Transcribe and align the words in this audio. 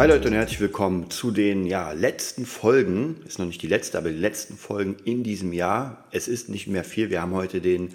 Hi 0.00 0.08
Leute 0.08 0.28
und 0.28 0.34
herzlich 0.34 0.60
willkommen 0.60 1.10
zu 1.10 1.30
den 1.30 1.66
ja, 1.66 1.92
letzten 1.92 2.46
Folgen. 2.46 3.16
Ist 3.28 3.38
noch 3.38 3.44
nicht 3.44 3.60
die 3.60 3.66
letzte, 3.66 3.98
aber 3.98 4.08
die 4.08 4.16
letzten 4.16 4.56
Folgen 4.56 4.96
in 5.04 5.24
diesem 5.24 5.52
Jahr. 5.52 6.06
Es 6.10 6.26
ist 6.26 6.48
nicht 6.48 6.68
mehr 6.68 6.84
viel. 6.84 7.10
Wir 7.10 7.20
haben 7.20 7.34
heute 7.34 7.60
den 7.60 7.94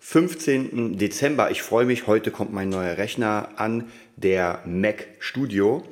15. 0.00 0.98
Dezember. 0.98 1.52
Ich 1.52 1.62
freue 1.62 1.84
mich. 1.84 2.08
Heute 2.08 2.32
kommt 2.32 2.52
mein 2.52 2.70
neuer 2.70 2.98
Rechner 2.98 3.50
an, 3.54 3.84
der 4.16 4.64
Mac 4.66 5.06
Studio. 5.20 5.84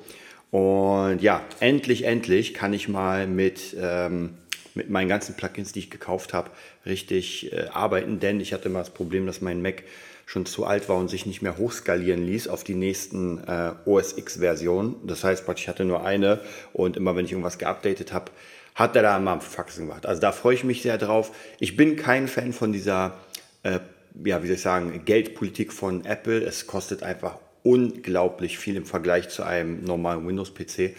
Und 0.51 1.23
ja, 1.23 1.45
endlich, 1.60 2.02
endlich 2.06 2.52
kann 2.52 2.73
ich 2.73 2.88
mal 2.88 3.28
mit, 3.28 3.76
ähm, 3.80 4.34
mit 4.74 4.90
meinen 4.90 5.09
ganzen 5.09 5.37
Plugins, 5.37 5.70
die 5.70 5.78
ich 5.78 5.90
gekauft 5.92 6.34
habe, 6.34 6.51
richtig 6.84 7.52
äh, 7.52 7.68
arbeiten. 7.73 8.18
Denn 8.18 8.40
ich 8.40 8.52
hatte 8.52 8.68
immer 8.68 8.80
das 8.80 8.90
Problem, 8.90 9.26
dass 9.26 9.42
mein 9.42 9.62
Mac 9.62 9.84
schon 10.26 10.44
zu 10.44 10.66
alt 10.66 10.88
war 10.88 10.96
und 10.96 11.08
sich 11.08 11.24
nicht 11.24 11.40
mehr 11.40 11.56
hochskalieren 11.56 12.26
ließ 12.26 12.48
auf 12.48 12.64
die 12.64 12.74
nächsten 12.74 13.38
äh, 13.46 13.72
OS 13.86 14.18
X-Versionen. 14.18 14.96
Das 15.06 15.22
heißt, 15.22 15.44
ich 15.56 15.68
hatte 15.68 15.84
nur 15.84 16.04
eine 16.04 16.40
und 16.72 16.96
immer 16.96 17.16
wenn 17.16 17.24
ich 17.24 17.32
irgendwas 17.32 17.59
geupdatet 17.59 18.12
habe, 18.12 18.32
hat 18.74 18.96
er 18.96 19.02
da 19.02 19.18
mal 19.20 19.40
Faxen 19.40 19.86
gemacht. 19.86 20.04
Also 20.04 20.20
da 20.20 20.32
freue 20.32 20.54
ich 20.54 20.64
mich 20.64 20.82
sehr 20.82 20.98
drauf. 20.98 21.30
Ich 21.60 21.76
bin 21.76 21.96
kein 21.96 22.26
Fan 22.26 22.52
von 22.52 22.73
dieser, 22.73 23.16
äh, 23.62 23.78
ja, 24.24 24.42
wie 24.42 24.48
soll 24.48 24.56
ich 24.56 24.62
sagen, 24.62 25.04
Geldpolitik 25.04 25.73
von 25.73 26.04
Apple. 26.04 26.42
Es 26.42 26.66
kostet 26.66 27.04
einfach 27.04 27.38
unglaublich 27.62 28.58
viel 28.58 28.76
im 28.76 28.84
Vergleich 28.84 29.29
zu 29.29 29.45
einem 29.45 29.84
normalen 29.84 30.26
Windows-PC. 30.26 30.95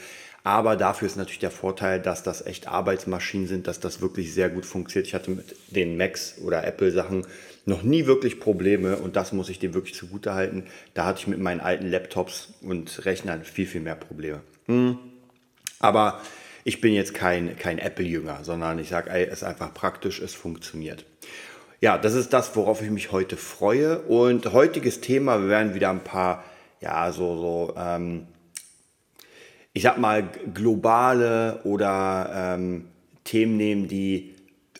Aber 0.47 0.77
dafür 0.77 1.07
ist 1.07 1.17
natürlich 1.17 1.39
der 1.39 1.51
Vorteil, 1.51 1.99
dass 1.99 2.23
das 2.23 2.45
echt 2.45 2.69
Arbeitsmaschinen 2.69 3.47
sind, 3.47 3.67
dass 3.67 3.81
das 3.81 3.99
wirklich 3.99 4.33
sehr 4.33 4.49
gut 4.49 4.65
funktioniert. 4.65 5.05
Ich 5.05 5.13
hatte 5.13 5.29
mit 5.29 5.53
den 5.67 5.97
Macs 5.97 6.35
oder 6.41 6.65
Apple-Sachen 6.65 7.27
noch 7.65 7.83
nie 7.83 8.05
wirklich 8.05 8.39
Probleme 8.39 8.95
und 8.95 9.17
das 9.17 9.33
muss 9.33 9.49
ich 9.49 9.59
dem 9.59 9.73
wirklich 9.73 9.95
zugute 9.95 10.35
halten. 10.35 10.63
Da 10.93 11.03
hatte 11.03 11.19
ich 11.19 11.27
mit 11.27 11.39
meinen 11.39 11.59
alten 11.59 11.91
Laptops 11.91 12.53
und 12.61 13.03
Rechnern 13.03 13.43
viel, 13.43 13.67
viel 13.67 13.81
mehr 13.81 13.95
Probleme. 13.95 14.39
Hm. 14.67 14.97
Aber 15.81 16.21
ich 16.63 16.79
bin 16.79 16.93
jetzt 16.93 17.13
kein, 17.13 17.57
kein 17.57 17.77
Apple-Jünger, 17.77 18.45
sondern 18.45 18.79
ich 18.79 18.87
sage, 18.87 19.09
es 19.09 19.39
ist 19.39 19.43
einfach 19.43 19.73
praktisch, 19.73 20.21
es 20.21 20.33
funktioniert. 20.33 21.03
Ja, 21.81 21.97
das 21.97 22.13
ist 22.13 22.31
das, 22.31 22.55
worauf 22.55 22.81
ich 22.81 22.89
mich 22.89 23.11
heute 23.11 23.35
freue. 23.35 23.99
Und 23.99 24.53
heutiges 24.53 25.01
Thema, 25.01 25.41
wir 25.41 25.49
werden 25.49 25.75
wieder 25.75 25.89
ein 25.89 26.05
paar, 26.05 26.45
ja, 26.79 27.11
so, 27.11 27.37
so, 27.37 27.73
ähm, 27.77 28.27
ich 29.77 29.83
sag 29.83 29.99
mal, 29.99 30.27
globale 30.55 31.59
oder 31.63 32.55
ähm, 32.57 32.85
Themen 33.25 33.57
nehmen, 33.57 33.87
die 33.87 34.33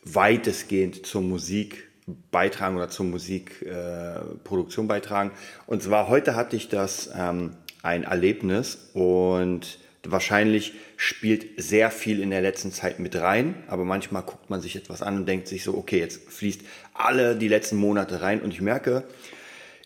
weitestgehend 0.03 1.06
zur 1.06 1.22
Musik 1.22 1.88
beitragen 2.31 2.78
oder 2.78 2.90
zur 2.90 3.06
Musikproduktion 3.06 4.86
äh, 4.86 4.88
beitragen. 4.88 5.30
Und 5.68 5.84
zwar 5.84 6.08
heute 6.08 6.36
hatte 6.36 6.56
ich 6.56 6.68
das 6.68 7.12
ähm, 7.16 7.52
ein 7.84 8.06
Erlebnis 8.06 8.90
und 8.95 9.78
wahrscheinlich 10.03 10.73
spielt 10.95 11.45
sehr 11.62 11.92
viel 11.92 12.20
in 12.20 12.31
der 12.31 12.42
letzten 12.42 12.72
Zeit 12.72 12.98
mit 12.98 13.16
rein, 13.18 13.53
aber 13.68 13.86
manchmal 13.86 14.23
guckt 14.23 14.50
man 14.50 14.62
sich 14.62 14.75
etwas 14.75 15.03
an 15.03 15.18
und 15.18 15.28
denkt 15.28 15.47
sich 15.47 15.63
so, 15.63 15.78
okay, 15.78 16.00
jetzt 16.00 16.28
fließt 16.28 16.62
alle 16.96 17.36
die 17.36 17.50
letzten 17.50 17.75
Monate 17.75 18.24
rein 18.24 18.41
und 18.41 18.52
ich 18.52 18.62
merke 18.62 19.03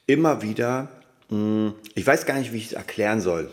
immer 0.07 0.41
wieder, 0.41 0.87
hm, 1.27 1.73
ich 1.95 2.07
weiß 2.07 2.25
gar 2.25 2.39
nicht, 2.39 2.53
wie 2.53 2.59
ich 2.59 2.67
es 2.67 2.73
erklären 2.73 3.19
soll. 3.19 3.49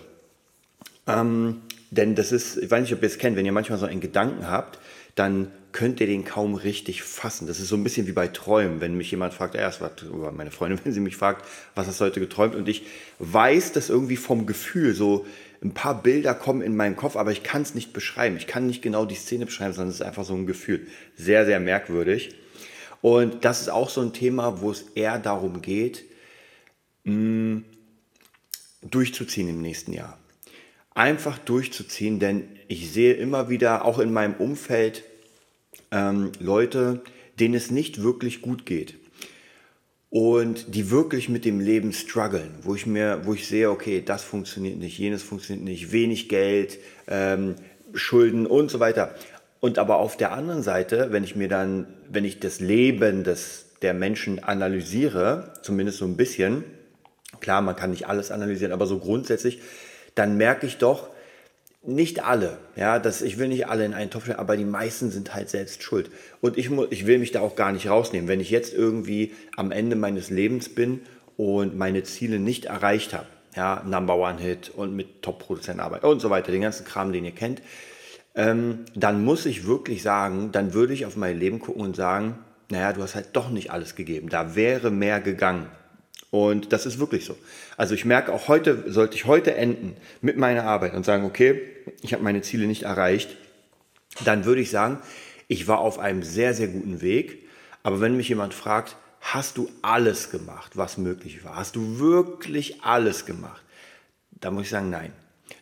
Ähm, 1.08 1.62
denn 1.90 2.14
das 2.14 2.32
ist, 2.32 2.58
ich 2.58 2.70
weiß 2.70 2.82
nicht, 2.82 2.92
ob 2.92 3.02
ihr 3.02 3.08
es 3.08 3.18
kennt, 3.18 3.36
wenn 3.36 3.46
ihr 3.46 3.52
manchmal 3.52 3.78
so 3.78 3.86
einen 3.86 4.00
Gedanken 4.00 4.48
habt, 4.48 4.78
dann 5.14 5.50
könnt 5.72 6.00
ihr 6.00 6.06
den 6.06 6.24
kaum 6.24 6.54
richtig 6.54 7.02
fassen. 7.02 7.46
Das 7.46 7.60
ist 7.60 7.68
so 7.68 7.76
ein 7.76 7.82
bisschen 7.82 8.06
wie 8.06 8.12
bei 8.12 8.28
Träumen, 8.28 8.80
wenn 8.80 8.96
mich 8.96 9.10
jemand 9.10 9.34
fragt, 9.34 9.54
erst 9.54 9.80
was, 9.80 10.02
oder 10.04 10.32
meine 10.32 10.50
Freundin, 10.50 10.80
wenn 10.84 10.92
sie 10.92 11.00
mich 11.00 11.16
fragt, 11.16 11.44
was 11.74 11.86
hast 11.86 12.00
du 12.00 12.04
heute 12.04 12.20
geträumt? 12.20 12.54
Und 12.54 12.68
ich 12.68 12.84
weiß 13.18 13.72
das 13.72 13.90
irgendwie 13.90 14.16
vom 14.16 14.46
Gefühl, 14.46 14.94
so 14.94 15.26
ein 15.62 15.74
paar 15.74 16.02
Bilder 16.02 16.34
kommen 16.34 16.62
in 16.62 16.76
meinen 16.76 16.94
Kopf, 16.94 17.16
aber 17.16 17.32
ich 17.32 17.42
kann 17.42 17.62
es 17.62 17.74
nicht 17.74 17.92
beschreiben. 17.92 18.36
Ich 18.36 18.46
kann 18.46 18.66
nicht 18.66 18.82
genau 18.82 19.06
die 19.06 19.16
Szene 19.16 19.46
beschreiben, 19.46 19.72
sondern 19.72 19.90
es 19.90 19.96
ist 19.96 20.06
einfach 20.06 20.24
so 20.24 20.34
ein 20.34 20.46
Gefühl. 20.46 20.86
Sehr, 21.16 21.46
sehr 21.46 21.58
merkwürdig. 21.58 22.34
Und 23.00 23.44
das 23.44 23.60
ist 23.60 23.68
auch 23.68 23.90
so 23.90 24.00
ein 24.00 24.12
Thema, 24.12 24.60
wo 24.60 24.70
es 24.70 24.84
eher 24.94 25.18
darum 25.18 25.62
geht, 25.62 26.04
mh, 27.04 27.14
mm, 27.14 27.64
durchzuziehen 28.82 29.48
im 29.48 29.62
nächsten 29.62 29.92
Jahr. 29.92 30.18
Einfach 30.98 31.38
durchzuziehen, 31.38 32.18
denn 32.18 32.48
ich 32.66 32.90
sehe 32.90 33.14
immer 33.14 33.48
wieder, 33.48 33.84
auch 33.84 34.00
in 34.00 34.12
meinem 34.12 34.34
Umfeld, 34.34 35.04
ähm, 35.92 36.32
Leute, 36.40 37.02
denen 37.38 37.54
es 37.54 37.70
nicht 37.70 38.02
wirklich 38.02 38.42
gut 38.42 38.66
geht 38.66 38.96
und 40.10 40.74
die 40.74 40.90
wirklich 40.90 41.28
mit 41.28 41.44
dem 41.44 41.60
Leben 41.60 41.92
strugglen, 41.92 42.50
wo 42.62 42.74
ich 42.74 42.84
mir, 42.84 43.20
wo 43.22 43.34
ich 43.34 43.46
sehe, 43.46 43.70
okay, 43.70 44.02
das 44.04 44.24
funktioniert 44.24 44.78
nicht, 44.78 44.98
jenes 44.98 45.22
funktioniert 45.22 45.64
nicht, 45.64 45.92
wenig 45.92 46.28
Geld, 46.28 46.80
ähm, 47.06 47.54
Schulden 47.94 48.44
und 48.44 48.68
so 48.68 48.80
weiter. 48.80 49.14
Und 49.60 49.78
aber 49.78 49.98
auf 49.98 50.16
der 50.16 50.32
anderen 50.32 50.64
Seite, 50.64 51.12
wenn 51.12 51.22
ich 51.22 51.36
mir 51.36 51.48
dann, 51.48 51.86
wenn 52.10 52.24
ich 52.24 52.40
das 52.40 52.58
Leben 52.58 53.22
des, 53.22 53.66
der 53.82 53.94
Menschen 53.94 54.42
analysiere, 54.42 55.52
zumindest 55.62 55.98
so 55.98 56.06
ein 56.06 56.16
bisschen, 56.16 56.64
klar, 57.38 57.62
man 57.62 57.76
kann 57.76 57.90
nicht 57.90 58.08
alles 58.08 58.32
analysieren, 58.32 58.72
aber 58.72 58.86
so 58.86 58.98
grundsätzlich, 58.98 59.60
dann 60.18 60.36
merke 60.36 60.66
ich 60.66 60.78
doch, 60.78 61.08
nicht 61.82 62.24
alle, 62.24 62.58
ja, 62.76 62.98
das, 62.98 63.22
ich 63.22 63.38
will 63.38 63.48
nicht 63.48 63.68
alle 63.68 63.84
in 63.84 63.94
einen 63.94 64.10
Topf 64.10 64.24
stellen, 64.24 64.38
aber 64.38 64.56
die 64.56 64.64
meisten 64.64 65.10
sind 65.10 65.34
halt 65.34 65.48
selbst 65.48 65.82
schuld. 65.82 66.10
Und 66.40 66.58
ich, 66.58 66.70
ich 66.90 67.06
will 67.06 67.18
mich 67.18 67.30
da 67.30 67.40
auch 67.40 67.54
gar 67.54 67.72
nicht 67.72 67.88
rausnehmen. 67.88 68.28
Wenn 68.28 68.40
ich 68.40 68.50
jetzt 68.50 68.74
irgendwie 68.74 69.32
am 69.56 69.70
Ende 69.70 69.96
meines 69.96 70.28
Lebens 70.28 70.68
bin 70.68 71.00
und 71.36 71.78
meine 71.78 72.02
Ziele 72.02 72.40
nicht 72.40 72.66
erreicht 72.66 73.14
habe, 73.14 73.26
ja, 73.56 73.82
Number 73.86 74.16
One 74.16 74.38
Hit 74.38 74.70
und 74.70 74.94
mit 74.94 75.22
Top-Produzenten 75.22 75.80
arbeiten 75.80 76.06
und 76.06 76.20
so 76.20 76.30
weiter, 76.30 76.52
den 76.52 76.62
ganzen 76.62 76.84
Kram, 76.84 77.12
den 77.12 77.24
ihr 77.24 77.32
kennt, 77.32 77.62
ähm, 78.34 78.84
dann 78.94 79.24
muss 79.24 79.46
ich 79.46 79.66
wirklich 79.66 80.02
sagen, 80.02 80.50
dann 80.52 80.74
würde 80.74 80.92
ich 80.92 81.06
auf 81.06 81.16
mein 81.16 81.38
Leben 81.38 81.60
gucken 81.60 81.82
und 81.82 81.96
sagen, 81.96 82.38
naja, 82.70 82.92
du 82.92 83.02
hast 83.02 83.14
halt 83.14 83.28
doch 83.32 83.50
nicht 83.50 83.70
alles 83.70 83.94
gegeben. 83.94 84.28
Da 84.28 84.54
wäre 84.54 84.90
mehr 84.90 85.20
gegangen. 85.20 85.68
Und 86.30 86.72
das 86.72 86.84
ist 86.84 86.98
wirklich 86.98 87.24
so. 87.24 87.36
Also 87.76 87.94
ich 87.94 88.04
merke 88.04 88.32
auch 88.32 88.48
heute, 88.48 88.90
sollte 88.90 89.16
ich 89.16 89.24
heute 89.24 89.54
enden 89.54 89.96
mit 90.20 90.36
meiner 90.36 90.64
Arbeit 90.64 90.94
und 90.94 91.04
sagen, 91.04 91.24
okay, 91.24 91.62
ich 92.02 92.12
habe 92.12 92.22
meine 92.22 92.42
Ziele 92.42 92.66
nicht 92.66 92.82
erreicht, 92.82 93.36
dann 94.24 94.44
würde 94.44 94.60
ich 94.60 94.70
sagen, 94.70 94.98
ich 95.46 95.68
war 95.68 95.78
auf 95.78 95.98
einem 95.98 96.22
sehr, 96.22 96.52
sehr 96.52 96.68
guten 96.68 97.00
Weg. 97.00 97.46
Aber 97.82 98.00
wenn 98.00 98.16
mich 98.16 98.28
jemand 98.28 98.52
fragt, 98.52 98.96
hast 99.20 99.56
du 99.56 99.70
alles 99.82 100.30
gemacht, 100.30 100.76
was 100.76 100.98
möglich 100.98 101.44
war? 101.44 101.56
Hast 101.56 101.76
du 101.76 101.98
wirklich 101.98 102.82
alles 102.82 103.24
gemacht? 103.24 103.62
Da 104.32 104.50
muss 104.50 104.64
ich 104.64 104.70
sagen, 104.70 104.90
nein. 104.90 105.12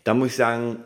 Da 0.03 0.15
muss 0.15 0.29
ich 0.29 0.37
sagen, 0.37 0.83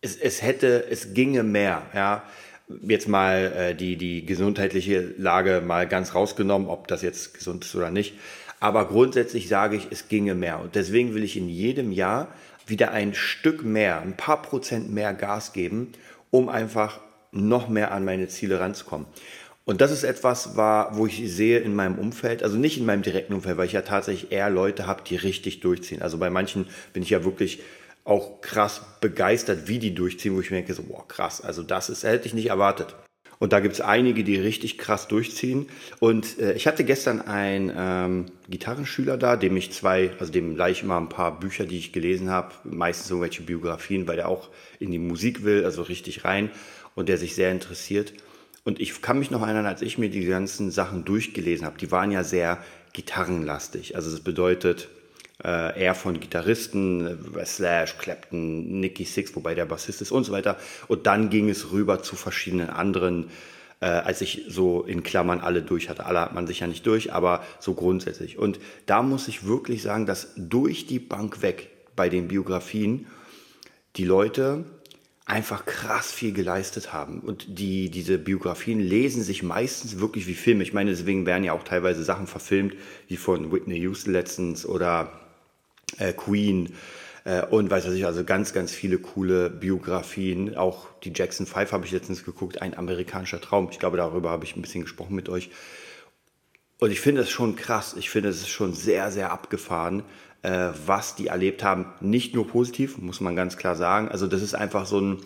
es, 0.00 0.16
es 0.16 0.42
hätte, 0.42 0.86
es 0.90 1.14
ginge 1.14 1.42
mehr. 1.42 1.82
Ja? 1.94 2.24
Jetzt 2.68 3.08
mal 3.08 3.52
äh, 3.56 3.74
die, 3.74 3.96
die 3.96 4.24
gesundheitliche 4.24 5.14
Lage 5.18 5.62
mal 5.64 5.86
ganz 5.86 6.14
rausgenommen, 6.14 6.68
ob 6.68 6.88
das 6.88 7.02
jetzt 7.02 7.34
gesund 7.34 7.64
ist 7.64 7.74
oder 7.74 7.90
nicht. 7.90 8.14
Aber 8.60 8.88
grundsätzlich 8.88 9.48
sage 9.48 9.76
ich, 9.76 9.88
es 9.90 10.08
ginge 10.08 10.34
mehr. 10.34 10.60
Und 10.60 10.74
deswegen 10.74 11.14
will 11.14 11.22
ich 11.22 11.36
in 11.36 11.48
jedem 11.48 11.92
Jahr 11.92 12.28
wieder 12.66 12.92
ein 12.92 13.14
Stück 13.14 13.62
mehr, 13.62 14.00
ein 14.00 14.16
paar 14.16 14.40
Prozent 14.40 14.90
mehr 14.90 15.12
Gas 15.12 15.52
geben, 15.52 15.92
um 16.30 16.48
einfach 16.48 17.00
noch 17.30 17.68
mehr 17.68 17.92
an 17.92 18.04
meine 18.04 18.28
Ziele 18.28 18.60
ranzukommen. 18.60 19.06
Und 19.66 19.80
das 19.80 19.90
ist 19.90 20.04
etwas, 20.04 20.56
wo 20.56 21.06
ich 21.06 21.22
sehe 21.30 21.58
in 21.58 21.74
meinem 21.74 21.98
Umfeld, 21.98 22.42
also 22.42 22.58
nicht 22.58 22.78
in 22.78 22.84
meinem 22.84 23.02
direkten 23.02 23.32
Umfeld, 23.32 23.56
weil 23.56 23.66
ich 23.66 23.72
ja 23.72 23.82
tatsächlich 23.82 24.30
eher 24.30 24.50
Leute 24.50 24.86
habe, 24.86 25.02
die 25.06 25.16
richtig 25.16 25.60
durchziehen. 25.60 26.02
Also 26.02 26.18
bei 26.18 26.28
manchen 26.28 26.66
bin 26.92 27.02
ich 27.02 27.10
ja 27.10 27.24
wirklich 27.24 27.60
auch 28.04 28.40
krass 28.42 28.82
begeistert, 29.00 29.66
wie 29.66 29.78
die 29.78 29.94
durchziehen, 29.94 30.36
wo 30.36 30.40
ich 30.40 30.50
mir 30.50 30.58
denke, 30.58 30.74
so, 30.74 30.82
boah, 30.82 31.08
krass, 31.08 31.40
also 31.40 31.62
das 31.62 31.88
ist, 31.88 32.04
hätte 32.04 32.26
ich 32.26 32.34
nicht 32.34 32.48
erwartet. 32.48 32.94
Und 33.38 33.52
da 33.52 33.60
gibt 33.60 33.74
es 33.74 33.80
einige, 33.80 34.24
die 34.24 34.36
richtig 34.36 34.78
krass 34.78 35.08
durchziehen. 35.08 35.66
Und 35.98 36.38
äh, 36.38 36.54
ich 36.54 36.66
hatte 36.66 36.84
gestern 36.84 37.20
einen 37.20 37.72
ähm, 37.76 38.26
Gitarrenschüler 38.48 39.16
da, 39.16 39.36
dem 39.36 39.56
ich 39.56 39.72
zwei, 39.72 40.12
also 40.18 40.32
dem 40.32 40.54
gleich 40.54 40.82
immer 40.82 40.98
ein 40.98 41.08
paar 41.08 41.40
Bücher, 41.40 41.66
die 41.66 41.78
ich 41.78 41.92
gelesen 41.92 42.30
habe, 42.30 42.54
meistens 42.64 43.10
irgendwelche 43.10 43.42
Biografien, 43.42 44.06
weil 44.06 44.16
der 44.16 44.28
auch 44.28 44.50
in 44.78 44.92
die 44.92 44.98
Musik 44.98 45.44
will, 45.44 45.64
also 45.64 45.82
richtig 45.82 46.24
rein 46.24 46.50
und 46.94 47.08
der 47.08 47.18
sich 47.18 47.34
sehr 47.34 47.50
interessiert. 47.50 48.14
Und 48.64 48.80
ich 48.80 49.02
kann 49.02 49.18
mich 49.18 49.30
noch 49.30 49.42
erinnern, 49.42 49.66
als 49.66 49.82
ich 49.82 49.98
mir 49.98 50.08
die 50.08 50.24
ganzen 50.24 50.70
Sachen 50.70 51.04
durchgelesen 51.04 51.66
habe, 51.66 51.76
die 51.76 51.90
waren 51.90 52.10
ja 52.10 52.24
sehr 52.24 52.64
gitarrenlastig. 52.94 53.96
Also 53.96 54.10
das 54.10 54.20
bedeutet, 54.20 54.88
äh, 55.44 55.80
eher 55.80 55.94
von 55.94 56.18
Gitarristen, 56.18 57.34
äh, 57.36 57.44
Slash, 57.46 57.98
Clapton, 57.98 58.80
Nicky 58.80 59.04
Six, 59.04 59.34
wobei 59.36 59.54
der 59.54 59.66
Bassist 59.66 60.00
ist 60.02 60.10
und 60.10 60.24
so 60.24 60.32
weiter. 60.32 60.56
Und 60.88 61.06
dann 61.06 61.30
ging 61.30 61.48
es 61.50 61.72
rüber 61.72 62.02
zu 62.02 62.16
verschiedenen 62.16 62.70
anderen 62.70 63.30
äh, 63.80 63.86
als 63.86 64.22
ich 64.22 64.44
so 64.48 64.82
in 64.82 65.02
Klammern 65.02 65.40
alle 65.40 65.60
durch 65.60 65.90
hatte. 65.90 66.06
Alle 66.06 66.20
hat 66.20 66.34
man 66.34 66.46
sicher 66.46 66.66
nicht 66.66 66.86
durch, 66.86 67.12
aber 67.12 67.44
so 67.60 67.74
grundsätzlich. 67.74 68.38
Und 68.38 68.58
da 68.86 69.02
muss 69.02 69.28
ich 69.28 69.46
wirklich 69.46 69.82
sagen, 69.82 70.06
dass 70.06 70.32
durch 70.36 70.86
die 70.86 70.98
Bank 70.98 71.42
weg 71.42 71.68
bei 71.94 72.08
den 72.08 72.28
Biografien 72.28 73.06
die 73.96 74.04
Leute 74.04 74.64
einfach 75.26 75.66
krass 75.66 76.12
viel 76.12 76.32
geleistet 76.32 76.92
haben. 76.92 77.20
Und 77.20 77.58
die, 77.58 77.90
diese 77.90 78.18
Biografien 78.18 78.80
lesen 78.80 79.22
sich 79.22 79.42
meistens 79.42 79.98
wirklich 79.98 80.26
wie 80.26 80.34
Filme. 80.34 80.62
Ich 80.62 80.72
meine, 80.72 80.90
deswegen 80.90 81.26
werden 81.26 81.44
ja 81.44 81.52
auch 81.52 81.64
teilweise 81.64 82.04
Sachen 82.04 82.26
verfilmt, 82.26 82.74
wie 83.08 83.16
von 83.16 83.52
Whitney 83.52 83.78
Houston 83.80 84.12
letztens 84.12 84.66
oder 84.66 85.23
äh, 85.98 86.12
Queen 86.12 86.74
äh, 87.24 87.44
und 87.44 87.70
weiß 87.70 87.86
was 87.86 87.94
ich, 87.94 88.06
also 88.06 88.24
ganz, 88.24 88.52
ganz 88.52 88.72
viele 88.72 88.98
coole 88.98 89.50
Biografien. 89.50 90.56
Auch 90.56 90.86
die 91.02 91.12
Jackson 91.14 91.46
5 91.46 91.72
habe 91.72 91.86
ich 91.86 91.92
letztens 91.92 92.24
geguckt, 92.24 92.62
ein 92.62 92.76
amerikanischer 92.76 93.40
Traum. 93.40 93.68
Ich 93.70 93.78
glaube, 93.78 93.96
darüber 93.96 94.30
habe 94.30 94.44
ich 94.44 94.56
ein 94.56 94.62
bisschen 94.62 94.82
gesprochen 94.82 95.14
mit 95.14 95.28
euch. 95.28 95.50
Und 96.78 96.90
ich 96.90 97.00
finde 97.00 97.22
es 97.22 97.30
schon 97.30 97.56
krass. 97.56 97.94
Ich 97.98 98.10
finde 98.10 98.28
es 98.28 98.46
schon 98.48 98.74
sehr, 98.74 99.10
sehr 99.10 99.32
abgefahren, 99.32 100.02
äh, 100.42 100.68
was 100.86 101.14
die 101.14 101.28
erlebt 101.28 101.64
haben. 101.64 101.86
Nicht 102.00 102.34
nur 102.34 102.46
positiv, 102.46 102.98
muss 102.98 103.20
man 103.20 103.36
ganz 103.36 103.56
klar 103.56 103.76
sagen. 103.76 104.08
Also 104.08 104.26
das 104.26 104.42
ist 104.42 104.54
einfach 104.54 104.86
so 104.86 105.00
ein, 105.00 105.18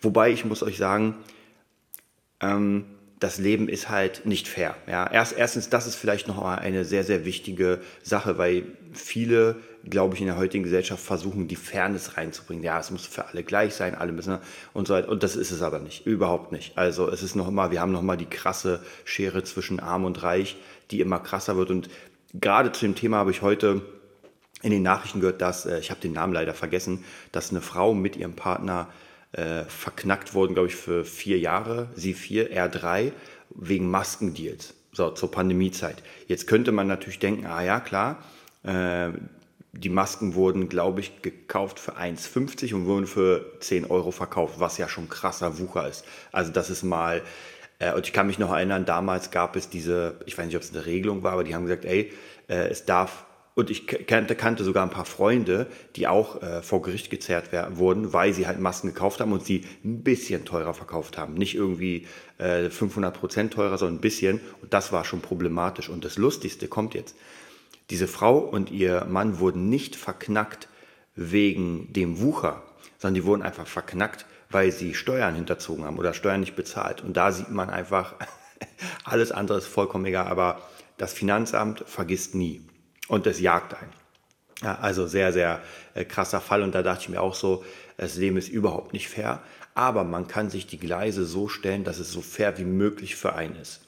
wobei 0.00 0.30
ich 0.30 0.44
muss 0.44 0.62
euch 0.62 0.76
sagen, 0.76 1.16
ähm, 2.40 2.84
das 3.20 3.36
Leben 3.36 3.68
ist 3.68 3.90
halt 3.90 4.24
nicht 4.24 4.48
fair. 4.48 4.74
Ja, 4.86 5.06
erst, 5.10 5.36
erstens, 5.36 5.68
das 5.68 5.86
ist 5.86 5.94
vielleicht 5.94 6.26
noch 6.26 6.42
eine 6.42 6.86
sehr, 6.86 7.04
sehr 7.04 7.26
wichtige 7.26 7.80
Sache, 8.02 8.38
weil 8.38 8.64
viele, 8.94 9.56
glaube 9.84 10.14
ich, 10.14 10.22
in 10.22 10.26
der 10.26 10.38
heutigen 10.38 10.64
Gesellschaft 10.64 11.04
versuchen, 11.04 11.46
die 11.46 11.56
Fairness 11.56 12.16
reinzubringen. 12.16 12.64
Ja, 12.64 12.80
es 12.80 12.90
muss 12.90 13.04
für 13.04 13.26
alle 13.26 13.42
gleich 13.42 13.74
sein, 13.74 13.94
alle 13.94 14.12
müssen 14.12 14.38
und 14.72 14.88
so 14.88 14.94
weiter. 14.94 15.10
Und 15.10 15.22
das 15.22 15.36
ist 15.36 15.50
es 15.50 15.60
aber 15.60 15.80
nicht, 15.80 16.06
überhaupt 16.06 16.50
nicht. 16.50 16.78
Also 16.78 17.10
es 17.10 17.22
ist 17.22 17.34
noch 17.36 17.50
mal, 17.50 17.70
wir 17.70 17.82
haben 17.82 17.92
noch 17.92 18.02
mal 18.02 18.16
die 18.16 18.24
krasse 18.24 18.82
Schere 19.04 19.44
zwischen 19.44 19.80
Arm 19.80 20.06
und 20.06 20.22
Reich, 20.22 20.56
die 20.90 21.00
immer 21.00 21.20
krasser 21.20 21.58
wird. 21.58 21.70
Und 21.70 21.90
gerade 22.32 22.72
zu 22.72 22.86
dem 22.86 22.94
Thema 22.94 23.18
habe 23.18 23.32
ich 23.32 23.42
heute 23.42 23.82
in 24.62 24.70
den 24.70 24.82
Nachrichten 24.82 25.20
gehört, 25.20 25.42
dass, 25.42 25.66
äh, 25.66 25.78
ich 25.78 25.90
habe 25.90 26.00
den 26.00 26.14
Namen 26.14 26.32
leider 26.32 26.54
vergessen, 26.54 27.04
dass 27.32 27.50
eine 27.50 27.60
Frau 27.60 27.92
mit 27.92 28.16
ihrem 28.16 28.32
Partner 28.34 28.88
äh, 29.32 29.64
verknackt 29.64 30.34
wurden, 30.34 30.54
glaube 30.54 30.68
ich, 30.68 30.76
für 30.76 31.04
vier 31.04 31.38
Jahre, 31.38 31.88
sie 31.94 32.14
vier, 32.14 32.50
er 32.50 32.68
drei, 32.68 33.12
wegen 33.50 33.90
Maskendeals, 33.90 34.74
so 34.92 35.10
zur 35.10 35.30
Pandemiezeit. 35.30 36.02
Jetzt 36.26 36.46
könnte 36.46 36.72
man 36.72 36.86
natürlich 36.86 37.18
denken, 37.18 37.46
ah 37.46 37.62
ja, 37.62 37.80
klar, 37.80 38.22
äh, 38.62 39.10
die 39.72 39.88
Masken 39.88 40.34
wurden, 40.34 40.68
glaube 40.68 41.00
ich, 41.00 41.22
gekauft 41.22 41.78
für 41.78 41.96
1,50 41.96 42.74
und 42.74 42.86
wurden 42.86 43.06
für 43.06 43.58
10 43.60 43.84
Euro 43.86 44.10
verkauft, 44.10 44.54
was 44.58 44.78
ja 44.78 44.88
schon 44.88 45.08
krasser 45.08 45.58
Wucher 45.58 45.88
ist. 45.88 46.04
Also 46.32 46.50
das 46.50 46.70
ist 46.70 46.82
mal, 46.82 47.22
äh, 47.78 47.94
und 47.94 48.06
ich 48.06 48.12
kann 48.12 48.26
mich 48.26 48.38
noch 48.38 48.52
erinnern, 48.52 48.84
damals 48.84 49.30
gab 49.30 49.54
es 49.54 49.68
diese, 49.68 50.20
ich 50.26 50.36
weiß 50.36 50.46
nicht, 50.46 50.56
ob 50.56 50.62
es 50.62 50.74
eine 50.74 50.86
Regelung 50.86 51.22
war, 51.22 51.32
aber 51.32 51.44
die 51.44 51.54
haben 51.54 51.64
gesagt, 51.64 51.84
ey, 51.84 52.12
äh, 52.48 52.68
es 52.68 52.84
darf 52.84 53.26
und 53.60 53.70
ich 53.70 53.86
kannte, 53.86 54.34
kannte 54.34 54.64
sogar 54.64 54.82
ein 54.82 54.90
paar 54.90 55.04
Freunde, 55.04 55.66
die 55.94 56.08
auch 56.08 56.42
äh, 56.42 56.62
vor 56.62 56.80
Gericht 56.80 57.10
gezerrt 57.10 57.52
werden, 57.52 57.76
wurden, 57.76 58.12
weil 58.14 58.32
sie 58.32 58.46
halt 58.46 58.58
Masken 58.58 58.88
gekauft 58.88 59.20
haben 59.20 59.32
und 59.32 59.44
sie 59.44 59.64
ein 59.84 60.02
bisschen 60.02 60.46
teurer 60.46 60.72
verkauft 60.72 61.18
haben. 61.18 61.34
Nicht 61.34 61.54
irgendwie 61.54 62.06
äh, 62.38 62.70
500 62.70 63.14
Prozent 63.14 63.52
teurer, 63.52 63.76
sondern 63.76 63.98
ein 63.98 64.00
bisschen. 64.00 64.40
Und 64.62 64.72
das 64.72 64.92
war 64.92 65.04
schon 65.04 65.20
problematisch. 65.20 65.90
Und 65.90 66.06
das 66.06 66.16
Lustigste 66.16 66.68
kommt 66.68 66.94
jetzt. 66.94 67.14
Diese 67.90 68.08
Frau 68.08 68.38
und 68.38 68.70
ihr 68.70 69.04
Mann 69.04 69.40
wurden 69.40 69.68
nicht 69.68 69.94
verknackt 69.94 70.68
wegen 71.14 71.92
dem 71.92 72.20
Wucher, 72.20 72.62
sondern 72.98 73.14
die 73.14 73.24
wurden 73.24 73.42
einfach 73.42 73.66
verknackt, 73.66 74.24
weil 74.50 74.72
sie 74.72 74.94
Steuern 74.94 75.34
hinterzogen 75.34 75.84
haben 75.84 75.98
oder 75.98 76.14
Steuern 76.14 76.40
nicht 76.40 76.56
bezahlt. 76.56 77.04
Und 77.04 77.16
da 77.16 77.30
sieht 77.30 77.50
man 77.50 77.68
einfach, 77.68 78.14
alles 79.04 79.32
andere 79.32 79.58
ist 79.58 79.66
vollkommen 79.66 80.06
egal. 80.06 80.28
Aber 80.28 80.62
das 80.96 81.12
Finanzamt 81.12 81.84
vergisst 81.86 82.34
nie 82.34 82.62
und 83.10 83.26
das 83.26 83.40
jagt 83.40 83.74
einen. 83.74 83.92
Ja, 84.62 84.76
also 84.76 85.06
sehr, 85.06 85.32
sehr 85.32 85.60
äh, 85.94 86.04
krasser 86.04 86.40
Fall 86.40 86.62
und 86.62 86.74
da 86.74 86.82
dachte 86.82 87.02
ich 87.02 87.08
mir 87.08 87.20
auch 87.20 87.34
so, 87.34 87.64
das 87.96 88.16
Leben 88.16 88.36
ist 88.36 88.48
überhaupt 88.48 88.92
nicht 88.92 89.08
fair, 89.08 89.42
aber 89.74 90.04
man 90.04 90.28
kann 90.28 90.48
sich 90.48 90.66
die 90.66 90.78
Gleise 90.78 91.24
so 91.24 91.48
stellen, 91.48 91.84
dass 91.84 91.98
es 91.98 92.12
so 92.12 92.20
fair 92.20 92.56
wie 92.58 92.64
möglich 92.64 93.16
für 93.16 93.34
einen 93.34 93.56
ist. 93.56 93.80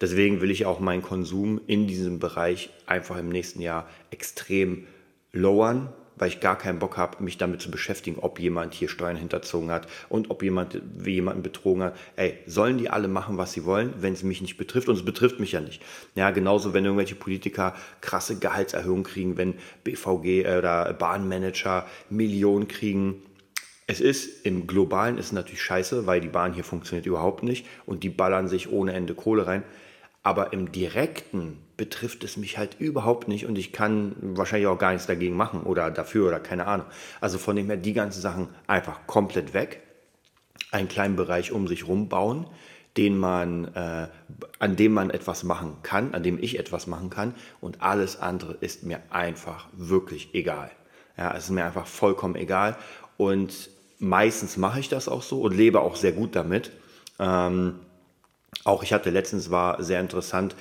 Deswegen 0.00 0.40
will 0.40 0.50
ich 0.50 0.66
auch 0.66 0.80
meinen 0.80 1.02
Konsum 1.02 1.60
in 1.66 1.86
diesem 1.86 2.18
Bereich 2.18 2.70
einfach 2.86 3.16
im 3.18 3.28
nächsten 3.28 3.60
Jahr 3.60 3.88
extrem 4.10 4.86
lowern, 5.32 5.92
weil 6.16 6.28
ich 6.28 6.40
gar 6.40 6.56
keinen 6.56 6.78
Bock 6.78 6.96
habe, 6.96 7.22
mich 7.22 7.38
damit 7.38 7.60
zu 7.60 7.70
beschäftigen, 7.70 8.18
ob 8.18 8.40
jemand 8.40 8.74
hier 8.74 8.88
Steuern 8.88 9.16
hinterzogen 9.16 9.70
hat 9.70 9.86
und 10.08 10.30
ob 10.30 10.42
jemand 10.42 10.80
wie 10.96 11.14
jemanden 11.14 11.42
betrogen 11.42 11.82
hat. 11.82 11.96
Ey, 12.16 12.38
sollen 12.46 12.78
die 12.78 12.90
alle 12.90 13.08
machen, 13.08 13.38
was 13.38 13.52
sie 13.52 13.64
wollen, 13.64 13.94
wenn 14.00 14.14
es 14.14 14.22
mich 14.22 14.40
nicht 14.40 14.56
betrifft? 14.56 14.88
Und 14.88 14.96
es 14.96 15.04
betrifft 15.04 15.38
mich 15.38 15.52
ja 15.52 15.60
nicht. 15.60 15.82
Ja, 16.14 16.30
genauso, 16.30 16.72
wenn 16.72 16.84
irgendwelche 16.84 17.14
Politiker 17.14 17.74
krasse 18.00 18.38
Gehaltserhöhungen 18.38 19.04
kriegen, 19.04 19.36
wenn 19.36 19.54
BVG 19.84 20.44
äh, 20.44 20.58
oder 20.58 20.92
Bahnmanager 20.94 21.86
Millionen 22.10 22.68
kriegen. 22.68 23.22
Es 23.86 24.00
ist 24.00 24.44
im 24.44 24.66
Globalen 24.66 25.16
ist 25.16 25.32
natürlich 25.32 25.62
scheiße, 25.62 26.06
weil 26.06 26.20
die 26.20 26.28
Bahn 26.28 26.52
hier 26.52 26.64
funktioniert 26.64 27.06
überhaupt 27.06 27.44
nicht 27.44 27.66
und 27.84 28.02
die 28.02 28.08
ballern 28.08 28.48
sich 28.48 28.72
ohne 28.72 28.92
Ende 28.94 29.14
Kohle 29.14 29.46
rein. 29.46 29.62
Aber 30.24 30.52
im 30.52 30.72
Direkten 30.72 31.58
betrifft 31.76 32.24
es 32.24 32.36
mich 32.36 32.58
halt 32.58 32.76
überhaupt 32.78 33.28
nicht 33.28 33.46
und 33.46 33.58
ich 33.58 33.72
kann 33.72 34.16
wahrscheinlich 34.20 34.66
auch 34.66 34.78
gar 34.78 34.92
nichts 34.92 35.06
dagegen 35.06 35.36
machen 35.36 35.62
oder 35.62 35.90
dafür 35.90 36.28
oder 36.28 36.40
keine 36.40 36.66
Ahnung. 36.66 36.86
Also 37.20 37.38
von 37.38 37.56
dem 37.56 37.66
her 37.66 37.76
die 37.76 37.92
ganzen 37.92 38.20
Sachen 38.20 38.48
einfach 38.66 39.06
komplett 39.06 39.52
weg, 39.52 39.82
einen 40.70 40.88
kleinen 40.88 41.16
Bereich 41.16 41.52
um 41.52 41.68
sich 41.68 41.86
rum 41.86 42.08
bauen, 42.08 42.46
den 42.96 43.18
man, 43.18 43.66
äh, 43.74 44.08
an 44.58 44.76
dem 44.76 44.92
man 44.92 45.10
etwas 45.10 45.44
machen 45.44 45.76
kann, 45.82 46.14
an 46.14 46.22
dem 46.22 46.42
ich 46.42 46.58
etwas 46.58 46.86
machen 46.86 47.10
kann 47.10 47.34
und 47.60 47.82
alles 47.82 48.18
andere 48.18 48.54
ist 48.60 48.84
mir 48.84 49.00
einfach 49.10 49.66
wirklich 49.74 50.34
egal. 50.34 50.70
Ja, 51.18 51.34
es 51.36 51.44
ist 51.44 51.50
mir 51.50 51.64
einfach 51.64 51.86
vollkommen 51.86 52.36
egal 52.36 52.76
und 53.18 53.70
meistens 53.98 54.56
mache 54.56 54.80
ich 54.80 54.88
das 54.88 55.08
auch 55.08 55.22
so 55.22 55.42
und 55.42 55.54
lebe 55.54 55.80
auch 55.80 55.96
sehr 55.96 56.12
gut 56.12 56.34
damit. 56.36 56.70
Ähm, 57.18 57.80
auch 58.64 58.82
ich 58.82 58.92
hatte 58.92 59.10
letztens, 59.10 59.50
war 59.50 59.82
sehr 59.82 60.00
interessant, 60.00 60.56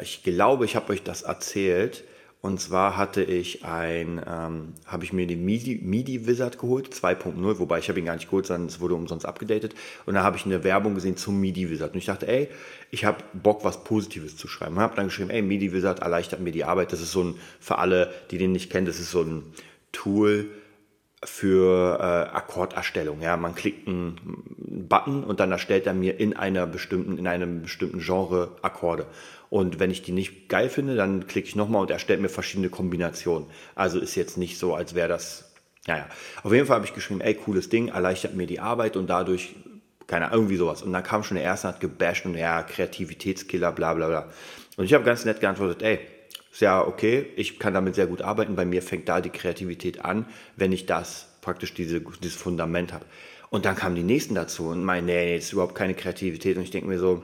ich 0.00 0.22
glaube, 0.22 0.64
ich 0.64 0.76
habe 0.76 0.92
euch 0.92 1.02
das 1.02 1.22
erzählt. 1.22 2.04
Und 2.42 2.58
zwar 2.58 2.96
hatte 2.96 3.22
ich 3.22 3.66
ein, 3.66 4.22
ähm, 4.26 4.72
habe 4.86 5.04
ich 5.04 5.12
mir 5.12 5.26
den 5.26 5.44
MIDI, 5.44 5.78
MIDI 5.82 6.26
Wizard 6.26 6.58
geholt, 6.58 6.88
2.0, 6.88 7.58
wobei 7.58 7.78
ich 7.80 7.90
habe 7.90 7.98
ihn 7.98 8.06
gar 8.06 8.14
nicht 8.14 8.30
geholt, 8.30 8.46
sondern 8.46 8.68
es 8.68 8.80
wurde 8.80 8.94
umsonst 8.94 9.26
abgedatet. 9.26 9.74
Und 10.06 10.14
da 10.14 10.22
habe 10.22 10.38
ich 10.38 10.46
eine 10.46 10.64
Werbung 10.64 10.94
gesehen 10.94 11.18
zum 11.18 11.38
MIDI 11.38 11.68
Wizard. 11.68 11.92
Und 11.92 11.98
ich 11.98 12.06
dachte, 12.06 12.26
ey, 12.26 12.48
ich 12.90 13.04
habe 13.04 13.22
Bock, 13.34 13.62
was 13.62 13.84
Positives 13.84 14.38
zu 14.38 14.48
schreiben. 14.48 14.76
Und 14.76 14.82
habe 14.82 14.96
dann 14.96 15.06
geschrieben, 15.06 15.28
ey, 15.28 15.42
MIDI 15.42 15.74
Wizard 15.74 16.00
erleichtert 16.00 16.40
mir 16.40 16.52
die 16.52 16.64
Arbeit. 16.64 16.94
Das 16.94 17.02
ist 17.02 17.12
so 17.12 17.24
ein, 17.24 17.34
für 17.60 17.76
alle, 17.76 18.10
die 18.30 18.38
den 18.38 18.52
nicht 18.52 18.70
kennen, 18.70 18.86
das 18.86 19.00
ist 19.00 19.10
so 19.10 19.20
ein 19.20 19.42
Tool, 19.92 20.48
für 21.22 21.98
äh, 21.98 22.34
Akkorderstellung. 22.34 23.20
Ja, 23.20 23.36
man 23.36 23.54
klickt 23.54 23.86
einen 23.86 24.16
Button 24.90 25.24
und 25.24 25.40
dann 25.40 25.50
erstellt 25.52 25.86
er 25.86 25.94
mir 25.94 26.20
in 26.20 26.36
einer 26.36 26.66
bestimmten, 26.66 27.16
in 27.16 27.26
einem 27.26 27.62
bestimmten 27.62 28.00
Genre 28.00 28.56
Akkorde. 28.60 29.06
Und 29.48 29.78
wenn 29.80 29.90
ich 29.90 30.02
die 30.02 30.12
nicht 30.12 30.50
geil 30.50 30.68
finde, 30.68 30.96
dann 30.96 31.26
klicke 31.26 31.48
ich 31.48 31.56
nochmal 31.56 31.80
und 31.80 31.90
erstellt 31.90 32.20
mir 32.20 32.28
verschiedene 32.28 32.68
Kombinationen. 32.68 33.48
Also 33.74 33.98
ist 33.98 34.16
jetzt 34.16 34.36
nicht 34.36 34.58
so, 34.58 34.74
als 34.74 34.94
wäre 34.94 35.08
das. 35.08 35.52
Naja, 35.86 36.06
auf 36.42 36.52
jeden 36.52 36.66
Fall 36.66 36.76
habe 36.76 36.86
ich 36.86 36.92
geschrieben, 36.92 37.22
ey, 37.22 37.34
cooles 37.34 37.70
Ding, 37.70 37.88
erleichtert 37.88 38.34
mir 38.34 38.46
die 38.46 38.60
Arbeit 38.60 38.96
und 38.96 39.08
dadurch, 39.08 39.54
keine 40.06 40.26
Ahnung, 40.26 40.40
irgendwie 40.40 40.56
sowas. 40.56 40.82
Und 40.82 40.92
dann 40.92 41.02
kam 41.02 41.22
schon 41.22 41.36
der 41.36 41.44
erste, 41.44 41.68
hat 41.68 41.80
gebasht 41.80 42.26
und 42.26 42.34
ja, 42.34 42.62
Kreativitätskiller, 42.62 43.72
bla 43.72 43.94
bla 43.94 44.08
bla. 44.08 44.28
Und 44.76 44.84
ich 44.84 44.92
habe 44.92 45.04
ganz 45.04 45.24
nett 45.24 45.40
geantwortet, 45.40 45.82
ey, 45.82 46.00
ist 46.52 46.60
ja 46.60 46.84
okay, 46.84 47.26
ich 47.36 47.58
kann 47.60 47.74
damit 47.74 47.94
sehr 47.94 48.08
gut 48.08 48.22
arbeiten. 48.22 48.56
Bei 48.56 48.64
mir 48.64 48.82
fängt 48.82 49.08
da 49.08 49.20
die 49.20 49.30
Kreativität 49.30 50.04
an, 50.04 50.26
wenn 50.56 50.72
ich 50.72 50.86
das 50.86 51.28
praktisch 51.40 51.74
diese, 51.74 52.00
dieses 52.00 52.36
Fundament 52.36 52.92
habe. 52.92 53.06
Und 53.50 53.64
dann 53.64 53.76
kamen 53.76 53.96
die 53.96 54.02
nächsten 54.02 54.34
dazu 54.34 54.68
und 54.68 54.84
meinen, 54.84 55.06
nee, 55.06 55.34
jetzt 55.34 55.46
ist 55.46 55.52
überhaupt 55.52 55.74
keine 55.74 55.94
Kreativität. 55.94 56.56
Und 56.56 56.62
ich 56.62 56.70
denke 56.70 56.88
mir 56.88 56.98
so, 56.98 57.22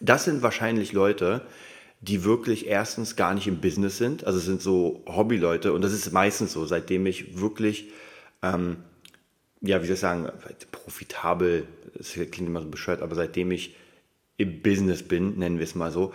das 0.00 0.24
sind 0.24 0.42
wahrscheinlich 0.42 0.92
Leute, 0.92 1.42
die 2.00 2.24
wirklich 2.24 2.66
erstens 2.66 3.16
gar 3.16 3.34
nicht 3.34 3.46
im 3.46 3.60
Business 3.60 3.98
sind. 3.98 4.24
Also 4.24 4.38
es 4.38 4.44
sind 4.44 4.62
so 4.62 5.02
Hobbyleute 5.06 5.72
und 5.72 5.82
das 5.82 5.92
ist 5.92 6.12
meistens 6.12 6.52
so, 6.52 6.66
seitdem 6.66 7.06
ich 7.06 7.40
wirklich, 7.40 7.90
ähm, 8.42 8.76
ja, 9.60 9.82
wie 9.82 9.86
soll 9.86 9.94
ich 9.94 10.00
sagen, 10.00 10.30
profitabel, 10.70 11.66
das 11.94 12.12
klingt 12.12 12.40
immer 12.40 12.60
so 12.60 12.68
bescheuert, 12.68 13.02
aber 13.02 13.14
seitdem 13.14 13.50
ich 13.50 13.74
im 14.36 14.62
Business 14.62 15.02
bin, 15.02 15.38
nennen 15.38 15.58
wir 15.58 15.64
es 15.64 15.74
mal 15.74 15.90
so, 15.90 16.12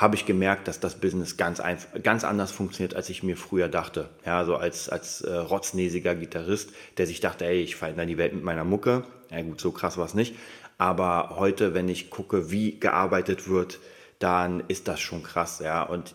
habe 0.00 0.16
ich 0.16 0.24
gemerkt, 0.24 0.66
dass 0.66 0.80
das 0.80 0.94
Business 0.94 1.36
ganz, 1.36 1.60
ganz 2.02 2.24
anders 2.24 2.52
funktioniert, 2.52 2.94
als 2.94 3.10
ich 3.10 3.22
mir 3.22 3.36
früher 3.36 3.68
dachte. 3.68 4.08
Ja, 4.24 4.46
so 4.46 4.56
als, 4.56 4.88
als 4.88 5.20
äh, 5.20 5.34
rotznäsiger 5.34 6.14
Gitarrist, 6.14 6.70
der 6.96 7.06
sich 7.06 7.20
dachte, 7.20 7.44
ey, 7.44 7.60
ich 7.60 7.76
in 7.82 8.08
die 8.08 8.16
Welt 8.16 8.32
mit 8.32 8.42
meiner 8.42 8.64
Mucke. 8.64 9.04
Ja 9.30 9.42
gut, 9.42 9.60
so 9.60 9.72
krass 9.72 9.98
war 9.98 10.06
es 10.06 10.14
nicht. 10.14 10.34
Aber 10.78 11.36
heute, 11.36 11.74
wenn 11.74 11.90
ich 11.90 12.08
gucke, 12.08 12.50
wie 12.50 12.80
gearbeitet 12.80 13.46
wird, 13.46 13.78
dann 14.18 14.62
ist 14.68 14.88
das 14.88 15.00
schon 15.00 15.22
krass. 15.22 15.60
Ja, 15.62 15.82
und 15.82 16.14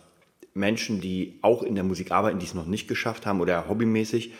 Menschen, 0.52 1.00
die 1.00 1.38
auch 1.42 1.62
in 1.62 1.76
der 1.76 1.84
Musik 1.84 2.10
arbeiten, 2.10 2.40
die 2.40 2.46
es 2.46 2.54
noch 2.54 2.66
nicht 2.66 2.88
geschafft 2.88 3.24
haben 3.24 3.40
oder 3.40 3.68
hobbymäßig, 3.68 4.32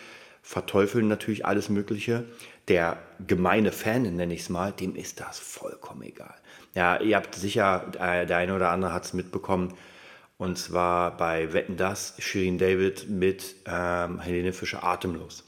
verteufeln 0.47 1.09
natürlich 1.09 1.45
alles 1.45 1.67
Mögliche. 1.67 2.23
Der 2.69 2.97
gemeine 3.27 3.73
Fan, 3.73 4.03
nenne 4.03 4.33
ich 4.33 4.41
es 4.41 4.49
mal, 4.49 4.71
dem 4.71 4.95
ist 4.95 5.19
das 5.19 5.37
vollkommen 5.37 6.03
egal. 6.03 6.35
Ja, 6.73 7.01
ihr 7.01 7.17
habt 7.17 7.35
sicher, 7.35 7.91
äh, 7.99 8.25
der 8.25 8.37
eine 8.37 8.55
oder 8.55 8.69
andere 8.69 8.93
hat 8.93 9.03
es 9.03 9.13
mitbekommen, 9.13 9.73
und 10.37 10.57
zwar 10.57 11.17
bei 11.17 11.51
Wetten 11.51 11.75
Das, 11.75 12.13
Shirin 12.19 12.57
David 12.59 13.09
mit 13.09 13.55
ähm, 13.65 14.19
Helene 14.19 14.53
Fischer 14.53 14.85
atemlos. 14.85 15.43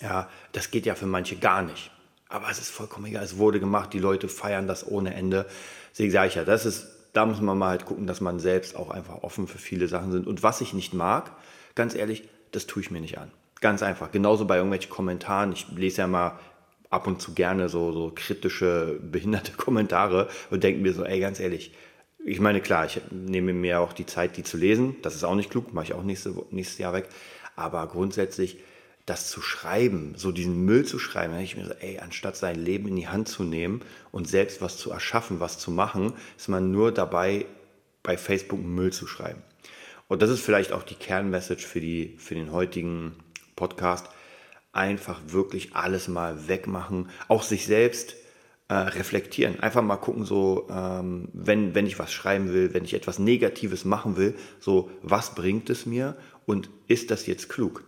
Ja, 0.00 0.30
das 0.52 0.70
geht 0.70 0.86
ja 0.86 0.94
für 0.94 1.06
manche 1.06 1.36
gar 1.36 1.60
nicht. 1.60 1.90
Aber 2.28 2.48
es 2.48 2.58
ist 2.58 2.70
vollkommen 2.70 3.06
egal. 3.06 3.24
Es 3.24 3.36
wurde 3.36 3.60
gemacht, 3.60 3.92
die 3.92 3.98
Leute 3.98 4.28
feiern 4.28 4.66
das 4.66 4.86
ohne 4.86 5.12
Ende. 5.12 5.44
Deswegen 5.92 6.12
sage 6.12 6.28
ich 6.28 6.36
ja, 6.36 6.44
das 6.44 6.64
ist, 6.64 6.86
da 7.12 7.26
muss 7.26 7.40
man 7.40 7.58
mal 7.58 7.70
halt 7.70 7.84
gucken, 7.84 8.06
dass 8.06 8.22
man 8.22 8.38
selbst 8.38 8.76
auch 8.76 8.90
einfach 8.90 9.22
offen 9.24 9.46
für 9.46 9.58
viele 9.58 9.88
Sachen 9.88 10.10
sind. 10.10 10.26
Und 10.26 10.42
was 10.42 10.62
ich 10.62 10.72
nicht 10.72 10.94
mag, 10.94 11.32
ganz 11.74 11.94
ehrlich, 11.94 12.28
das 12.52 12.66
tue 12.66 12.82
ich 12.82 12.90
mir 12.90 13.00
nicht 13.00 13.18
an. 13.18 13.30
Ganz 13.60 13.82
einfach. 13.82 14.10
Genauso 14.10 14.46
bei 14.46 14.56
irgendwelchen 14.56 14.90
Kommentaren. 14.90 15.52
Ich 15.52 15.68
lese 15.68 16.02
ja 16.02 16.06
mal 16.06 16.38
ab 16.88 17.06
und 17.06 17.20
zu 17.20 17.34
gerne 17.34 17.68
so, 17.68 17.92
so 17.92 18.12
kritische, 18.14 18.98
behinderte 19.02 19.52
Kommentare 19.56 20.28
und 20.50 20.64
denke 20.64 20.80
mir 20.80 20.92
so, 20.92 21.04
ey, 21.04 21.20
ganz 21.20 21.40
ehrlich, 21.40 21.72
ich 22.24 22.40
meine, 22.40 22.60
klar, 22.60 22.84
ich 22.84 23.00
nehme 23.10 23.52
mir 23.52 23.80
auch 23.80 23.92
die 23.92 24.06
Zeit, 24.06 24.36
die 24.36 24.42
zu 24.42 24.56
lesen. 24.56 24.96
Das 25.02 25.14
ist 25.14 25.24
auch 25.24 25.34
nicht 25.34 25.50
klug, 25.50 25.72
mache 25.72 25.86
ich 25.86 25.92
auch 25.94 26.02
nächste, 26.02 26.34
nächstes 26.50 26.78
Jahr 26.78 26.92
weg. 26.92 27.08
Aber 27.56 27.86
grundsätzlich 27.86 28.58
das 29.06 29.28
zu 29.28 29.40
schreiben, 29.40 30.14
so 30.16 30.30
diesen 30.30 30.64
Müll 30.64 30.84
zu 30.84 30.98
schreiben, 30.98 31.32
da 31.32 31.40
ich 31.40 31.56
mir 31.56 31.64
so, 31.64 31.72
ey, 31.80 31.98
anstatt 31.98 32.36
sein 32.36 32.56
Leben 32.56 32.88
in 32.88 32.96
die 32.96 33.08
Hand 33.08 33.28
zu 33.28 33.42
nehmen 33.42 33.80
und 34.12 34.28
selbst 34.28 34.60
was 34.60 34.76
zu 34.76 34.90
erschaffen, 34.90 35.40
was 35.40 35.58
zu 35.58 35.70
machen, 35.70 36.12
ist 36.36 36.48
man 36.48 36.70
nur 36.70 36.92
dabei, 36.92 37.46
bei 38.02 38.16
Facebook 38.16 38.60
Müll 38.60 38.92
zu 38.92 39.06
schreiben. 39.06 39.42
Und 40.08 40.22
das 40.22 40.30
ist 40.30 40.40
vielleicht 40.40 40.72
auch 40.72 40.82
die 40.82 40.94
Kernmessage 40.94 41.66
für, 41.66 41.80
die, 41.80 42.16
für 42.18 42.34
den 42.34 42.52
heutigen 42.52 43.14
Podcast. 43.60 44.06
Einfach 44.72 45.20
wirklich 45.26 45.74
alles 45.76 46.08
mal 46.08 46.48
wegmachen, 46.48 47.10
auch 47.28 47.42
sich 47.42 47.66
selbst 47.66 48.16
äh, 48.68 48.74
reflektieren. 48.74 49.60
Einfach 49.60 49.82
mal 49.82 49.96
gucken, 49.96 50.24
so, 50.24 50.66
ähm, 50.70 51.28
wenn, 51.32 51.74
wenn 51.74 51.86
ich 51.86 51.98
was 51.98 52.12
schreiben 52.12 52.52
will, 52.54 52.72
wenn 52.72 52.84
ich 52.84 52.94
etwas 52.94 53.18
Negatives 53.18 53.84
machen 53.84 54.16
will, 54.16 54.34
so, 54.60 54.90
was 55.02 55.34
bringt 55.34 55.68
es 55.68 55.86
mir 55.86 56.16
und 56.46 56.70
ist 56.86 57.10
das 57.10 57.26
jetzt 57.26 57.48
klug? 57.48 57.84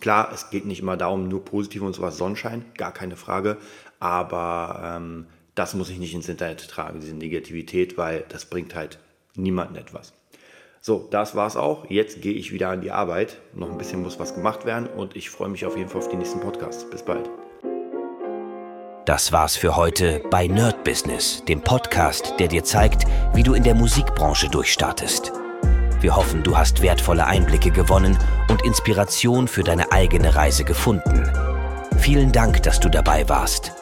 Klar, 0.00 0.30
es 0.32 0.50
geht 0.50 0.64
nicht 0.64 0.80
immer 0.80 0.96
darum, 0.96 1.28
nur 1.28 1.44
positiv 1.44 1.82
und 1.82 1.94
sowas 1.94 2.18
Sonnenschein, 2.18 2.64
gar 2.76 2.92
keine 2.92 3.16
Frage. 3.16 3.56
Aber 3.98 4.80
ähm, 4.84 5.26
das 5.56 5.74
muss 5.74 5.90
ich 5.90 5.98
nicht 5.98 6.14
ins 6.14 6.28
Internet 6.28 6.68
tragen, 6.68 7.00
diese 7.00 7.16
Negativität, 7.16 7.98
weil 7.98 8.24
das 8.28 8.44
bringt 8.44 8.76
halt 8.76 9.00
niemandem 9.34 9.82
etwas. 9.82 10.12
So, 10.80 11.08
das 11.10 11.34
war's 11.34 11.56
auch. 11.56 11.86
Jetzt 11.88 12.22
gehe 12.22 12.32
ich 12.32 12.52
wieder 12.52 12.70
an 12.70 12.80
die 12.80 12.90
Arbeit. 12.90 13.38
Noch 13.54 13.70
ein 13.70 13.78
bisschen 13.78 14.02
muss 14.02 14.18
was 14.18 14.34
gemacht 14.34 14.64
werden 14.64 14.86
und 14.88 15.16
ich 15.16 15.30
freue 15.30 15.48
mich 15.48 15.66
auf 15.66 15.76
jeden 15.76 15.88
Fall 15.88 16.00
auf 16.00 16.08
den 16.08 16.18
nächsten 16.18 16.40
Podcast. 16.40 16.90
Bis 16.90 17.02
bald. 17.02 17.28
Das 19.04 19.32
war's 19.32 19.56
für 19.56 19.74
heute 19.74 20.22
bei 20.30 20.46
Nerd 20.46 20.84
Business, 20.84 21.42
dem 21.48 21.62
Podcast, 21.62 22.34
der 22.38 22.48
dir 22.48 22.62
zeigt, 22.62 23.06
wie 23.32 23.42
du 23.42 23.54
in 23.54 23.62
der 23.62 23.74
Musikbranche 23.74 24.50
durchstartest. 24.50 25.32
Wir 26.00 26.14
hoffen, 26.14 26.42
du 26.42 26.56
hast 26.56 26.82
wertvolle 26.82 27.26
Einblicke 27.26 27.70
gewonnen 27.70 28.18
und 28.50 28.62
Inspiration 28.64 29.48
für 29.48 29.64
deine 29.64 29.90
eigene 29.92 30.36
Reise 30.36 30.62
gefunden. 30.62 31.24
Vielen 31.98 32.32
Dank, 32.32 32.62
dass 32.62 32.78
du 32.78 32.88
dabei 32.88 33.28
warst. 33.28 33.72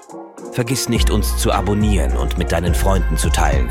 Vergiss 0.53 0.88
nicht, 0.88 1.11
uns 1.11 1.37
zu 1.37 1.53
abonnieren 1.53 2.17
und 2.17 2.38
mit 2.38 2.53
deinen 2.53 2.75
Freunden 2.75 3.19
zu 3.19 3.29
teilen. 3.29 3.71